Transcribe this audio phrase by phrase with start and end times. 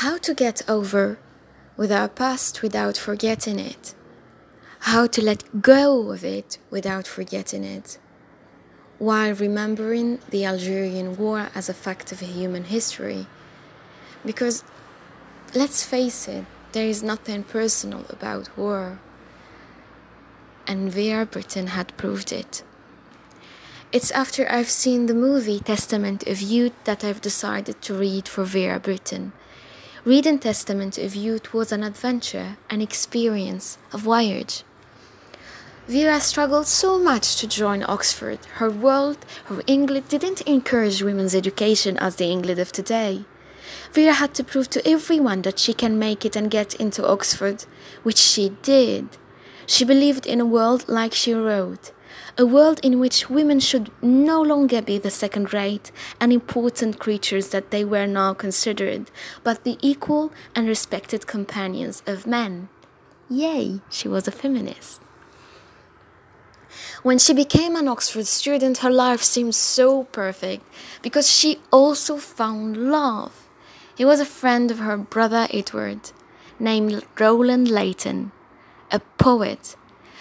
[0.00, 1.18] How to get over
[1.76, 3.94] with our past without forgetting it.
[4.88, 7.98] How to let go of it without forgetting it.
[8.98, 13.26] While remembering the Algerian War as a fact of human history.
[14.24, 14.64] Because,
[15.54, 18.98] let's face it, there is nothing personal about war.
[20.66, 22.62] And Vera Brittain had proved it.
[23.92, 28.44] It's after I've seen the movie Testament of Youth that I've decided to read for
[28.44, 29.32] Vera Brittain.
[30.06, 34.64] Reading Testament of Youth was an adventure, an experience, a voyage.
[35.88, 38.38] Vera struggled so much to join Oxford.
[38.54, 43.26] Her world, her England didn't encourage women's education as the England of today.
[43.92, 47.66] Vera had to prove to everyone that she can make it and get into Oxford,
[48.02, 49.06] which she did.
[49.66, 51.92] She believed in a world like she wrote,
[52.38, 57.48] a world in which women should no longer be the second rate and important creatures
[57.48, 59.10] that they were now considered,
[59.42, 62.68] but the equal and respected companions of men.
[63.28, 65.00] Yay, she was a feminist.
[67.02, 70.66] When she became an Oxford student, her life seemed so perfect
[71.00, 73.48] because she also found love.
[73.96, 76.10] He was a friend of her brother Edward,
[76.58, 78.32] named Roland Leighton,
[78.90, 79.76] a poet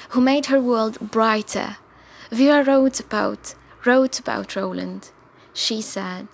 [0.09, 1.77] who made her world brighter
[2.31, 5.09] Vera wrote about wrote about Roland.
[5.53, 6.27] She said,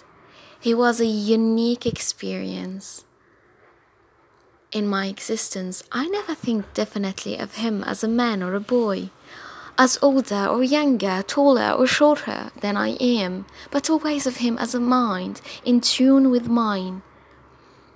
[0.59, 3.05] "He was a unique experience
[4.71, 5.83] in my existence.
[5.91, 9.09] I never think definitely of him as a man or a boy,
[9.77, 14.75] as older or younger, taller or shorter than I am, but always of him as
[14.75, 17.03] a mind in tune with mine,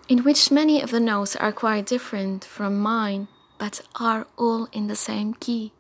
[0.08, 3.28] in which many of the notes are quite different from mine,
[3.60, 5.72] but are all in the same key."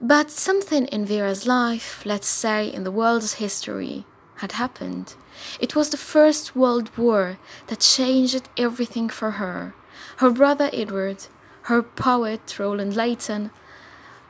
[0.00, 4.04] But something in Vera's life, let's say in the world's history,
[4.36, 5.14] had happened.
[5.58, 9.74] It was the First World War that changed everything for her.
[10.18, 11.26] Her brother Edward,
[11.62, 13.50] her poet Roland Leighton,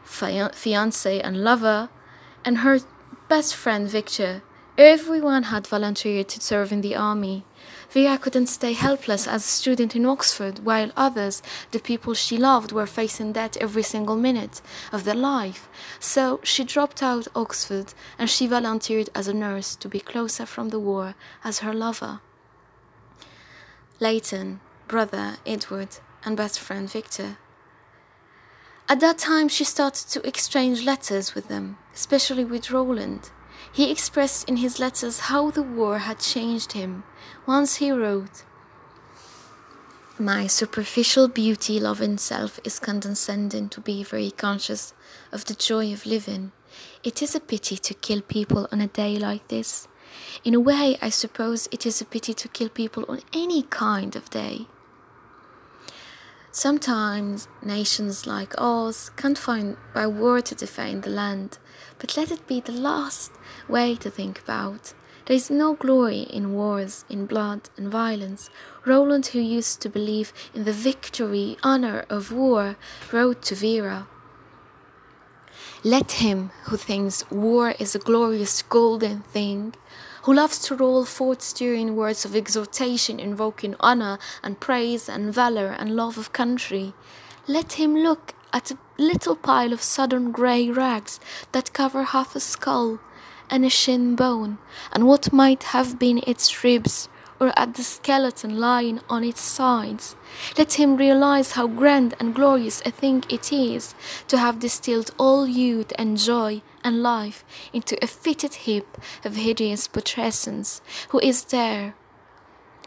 [0.04, 1.88] fiance and lover,
[2.44, 2.80] and her
[3.28, 4.42] best friend Victor,
[4.78, 7.44] everyone had volunteered to serve in the army.
[7.90, 12.72] Vera couldn't stay helpless as a student in Oxford, while others, the people she loved,
[12.72, 14.60] were facing death every single minute
[14.92, 15.68] of their life.
[16.00, 20.70] So she dropped out Oxford and she volunteered as a nurse to be closer from
[20.70, 21.14] the war
[21.44, 22.20] as her lover.
[24.00, 27.38] Leighton, brother Edward, and best friend Victor.
[28.88, 33.30] At that time, she started to exchange letters with them, especially with Roland.
[33.72, 37.04] He expressed in his letters how the war had changed him.
[37.46, 38.44] Once he wrote,
[40.18, 44.94] My superficial beauty loving self is condescending to be very conscious
[45.30, 46.52] of the joy of living.
[47.04, 49.88] It is a pity to kill people on a day like this.
[50.44, 54.16] In a way, I suppose it is a pity to kill people on any kind
[54.16, 54.66] of day.
[56.56, 61.58] Sometimes nations like ours can't find by war to defend the land,
[61.98, 63.30] but let it be the last
[63.68, 64.94] way to think about.
[65.26, 68.48] There is no glory in wars, in blood and violence.
[68.86, 72.76] Roland, who used to believe in the victory, honor of war,
[73.12, 74.08] wrote to Vera.
[75.84, 79.74] Let him who thinks war is a glorious golden thing
[80.26, 85.68] who loves to roll forth stirring words of exhortation invoking honor and praise and valor
[85.78, 86.92] and love of country.
[87.46, 91.20] Let him look at a little pile of sodden grey rags
[91.52, 92.98] that cover half a skull
[93.48, 94.58] and a shin bone,
[94.92, 100.16] and what might have been its ribs, or at the skeleton lying on its sides.
[100.56, 103.94] Let him realize how grand and glorious a thing it is
[104.28, 108.86] to have distilled all youth and joy and life into a fitted heap
[109.24, 110.80] of hideous putrescence.
[111.10, 111.94] Who is there?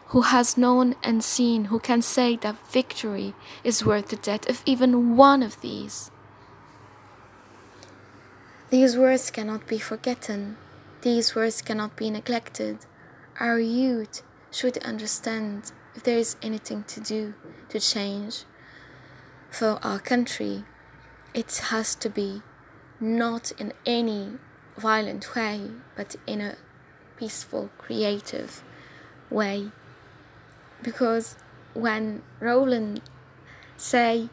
[0.07, 4.63] Who has known and seen, who can say that victory is worth the death of
[4.65, 6.09] even one of these?
[8.71, 10.57] These words cannot be forgotten.
[11.01, 12.79] These words cannot be neglected.
[13.39, 17.33] Our youth should understand if there is anything to do
[17.69, 18.43] to change
[19.49, 20.63] for our country,
[21.33, 22.41] it has to be
[22.99, 24.33] not in any
[24.77, 26.55] violent way, but in a
[27.17, 28.63] peaceful, creative
[29.29, 29.71] way.
[30.81, 31.35] Because
[31.73, 33.01] when Roland
[33.77, 34.29] say,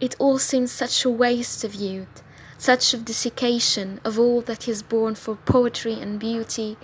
[0.00, 2.22] it all seems such a waste of youth,
[2.56, 6.76] such a desiccation of all that is born for poetry and beauty,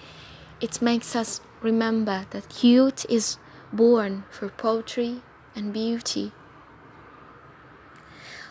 [0.61, 3.39] it makes us remember that youth is
[3.73, 5.23] born for poetry
[5.57, 6.31] and beauty.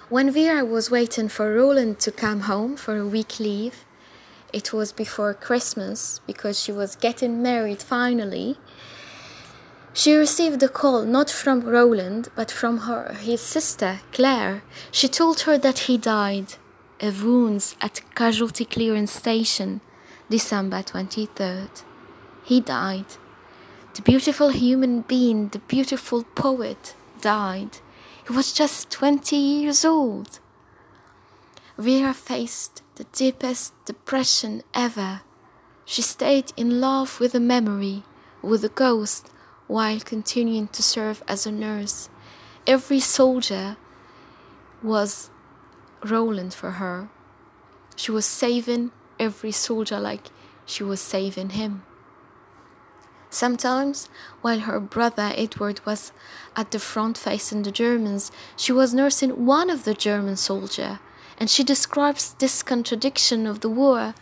[0.10, 3.86] When Vera was waiting for Roland to come home for a week leave,
[4.52, 8.58] it was before Christmas because she was getting married finally.
[9.94, 14.64] She received a call not from Roland, but from her his sister, Clare.
[14.92, 16.56] She told her that he died
[17.00, 19.82] of wounds at Casualty Clearance Station,
[20.30, 21.84] December 23rd.
[22.44, 23.06] He died.
[23.96, 27.78] The beautiful human being, the beautiful poet, died.
[28.28, 30.40] He was just 20 years old.
[31.78, 35.22] Vera faced the deepest depression ever.
[35.86, 38.04] She stayed in love with a memory,
[38.42, 39.30] with a ghost,
[39.68, 42.10] while continuing to serve as a nurse.
[42.68, 43.78] Every soldier
[44.82, 45.30] was
[46.04, 47.10] Roland for her.
[47.96, 50.28] She was saving every soldier like
[50.66, 51.84] she was saving him.
[53.34, 54.10] Sometimes,
[54.42, 56.12] while her brother Edward was
[56.56, 61.00] at the front facing the Germans, she was nursing one of the German soldiers,
[61.40, 64.14] and she describes this contradiction of the war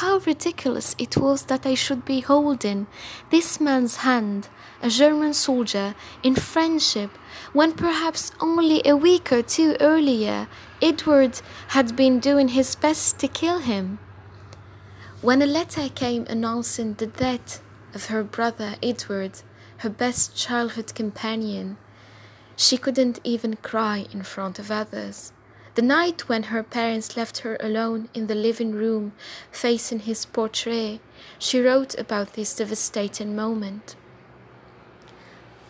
[0.00, 2.86] how ridiculous it was that I should be holding
[3.30, 4.48] this man's hand,
[4.82, 7.10] a German soldier, in friendship,
[7.52, 10.48] when perhaps only a week or two earlier
[10.80, 13.98] Edward had been doing his best to kill him.
[15.20, 17.60] When a letter came announcing the death
[17.96, 19.40] of her brother Edward,
[19.78, 21.78] her best childhood companion,
[22.54, 25.32] she couldn't even cry in front of others.
[25.76, 29.12] The night when her parents left her alone in the living room
[29.50, 31.00] facing his portrait,
[31.38, 33.96] she wrote about this devastating moment.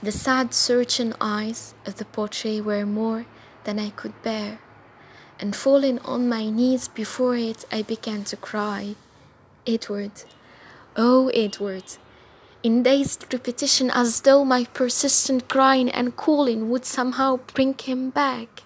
[0.03, 3.27] The sad, searching eyes of the portrait were more
[3.63, 4.59] than I could bear,
[5.39, 8.97] and falling on my knees before it, I began to cry.
[9.65, 10.25] Edward,
[10.97, 11.99] oh Edward,
[12.67, 18.65] in dazed repetition as though my persistent crying and calling would somehow bring him back.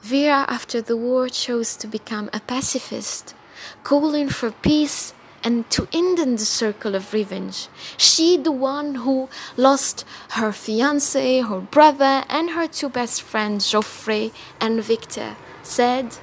[0.00, 3.36] Vera, after the war, chose to become a pacifist,
[3.84, 5.14] calling for peace
[5.44, 7.68] and to end in the circle of revenge.
[7.96, 14.32] She, the one who lost her fiance, her brother, and her two best friends, Geoffrey
[14.60, 16.16] and Victor, said,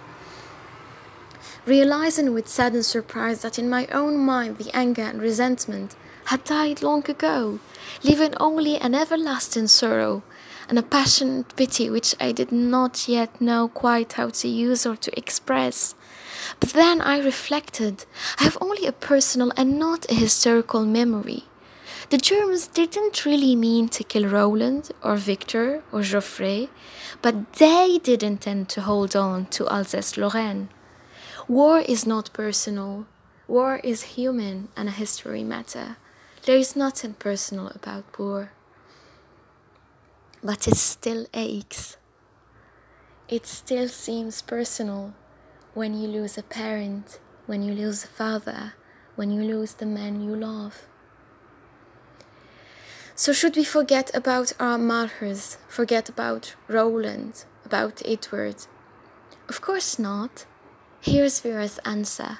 [1.65, 5.95] realizing with sudden surprise that in my own mind the anger and resentment
[6.27, 7.57] had died long ago,
[8.03, 10.23] leaving only an everlasting sorrow
[10.67, 14.97] and a passionate pity which I did not yet know quite how to use or
[14.97, 15.95] to express.
[16.59, 18.03] But then I reflected
[18.39, 21.45] I have only a personal and not a historical memory.
[22.09, 26.69] The Germans didn't really mean to kill Roland or Victor or Geoffrey,
[27.21, 30.67] but they did intend to hold on to Alsace Lorraine.
[31.47, 33.05] War is not personal,
[33.47, 35.95] war is human and a history matter.
[36.47, 38.51] There is nothing personal about war
[40.41, 41.97] but it still aches.
[43.27, 45.13] It still seems personal
[45.73, 48.75] when you lose a parent, when you lose a father,
[49.17, 50.83] when you lose the man you love.
[53.13, 58.67] So, should we forget about our martyrs, forget about Roland, about Edward?
[59.49, 60.45] Of course not.
[61.01, 62.37] Here's Vera's answer.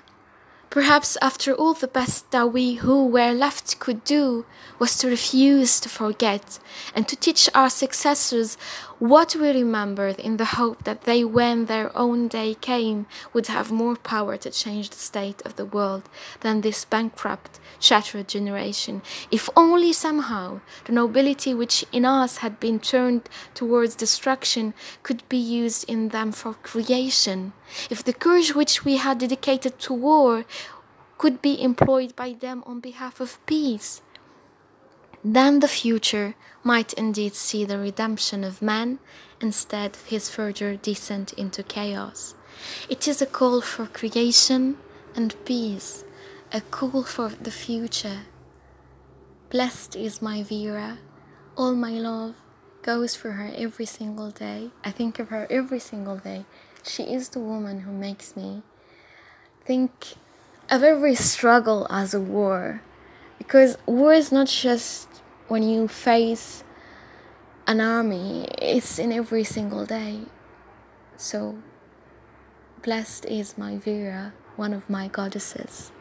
[0.69, 4.45] Perhaps after all the best that we who were left could do
[4.79, 6.59] was to refuse to forget
[6.93, 8.57] and to teach our successors
[8.99, 13.71] what we remembered in the hope that they, when their own day came, would have
[13.71, 16.09] more power to change the state of the world
[16.41, 19.01] than this bankrupt, shattered generation,
[19.31, 25.37] if only somehow the nobility which in us had been turned towards destruction could be
[25.37, 27.53] used in them for creation,
[27.89, 30.45] if the courage which we had dedicated to war
[31.18, 34.02] could be employed by them on behalf of peace
[35.24, 39.00] then the future might indeed see the redemption of man
[39.42, 42.36] instead of his further descent into chaos.
[42.90, 44.78] It is a call for creation
[45.16, 46.04] and peace,
[46.52, 48.21] a call for the future.
[49.50, 51.00] Blessed is my Vera.
[51.57, 52.36] All my love
[52.81, 54.71] goes for her every single day.
[54.83, 56.45] I think of her every single day.
[56.83, 58.64] She is the woman who makes me
[59.66, 60.16] think
[60.69, 62.81] of every struggle as a war.
[63.38, 65.07] Because war is not just
[65.47, 66.64] when you face
[67.66, 70.21] an army, it's in every single day.
[71.16, 71.57] So,
[72.81, 75.92] blessed is my Vera, one of my goddesses.